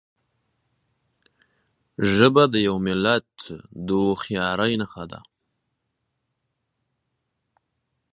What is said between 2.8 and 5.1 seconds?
ملت د هوښیارۍ نښه